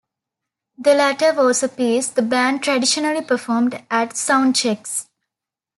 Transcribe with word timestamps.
The 0.79 0.95
latter 0.95 1.31
was 1.31 1.61
a 1.61 1.69
piece 1.69 2.07
the 2.07 2.23
band 2.23 2.63
traditionally 2.63 3.21
performed 3.21 3.75
at 3.91 4.15
soundchecks. 4.15 5.05